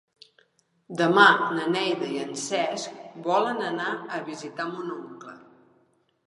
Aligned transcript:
Demà 1.01 1.25
na 1.57 1.67
Neida 1.75 2.07
i 2.13 2.17
en 2.21 2.31
Cesc 2.45 3.21
volen 3.29 3.61
anar 3.67 3.93
a 4.19 4.23
visitar 4.31 4.67
mon 4.73 4.91
oncle. 4.97 5.37